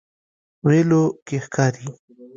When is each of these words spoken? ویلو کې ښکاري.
ویلو 0.65 1.03
کې 1.27 1.37
ښکاري. 1.45 1.87